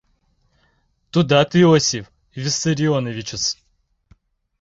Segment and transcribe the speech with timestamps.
[1.11, 2.05] Тудат Иосиф
[2.41, 3.45] Виссарионовичыс!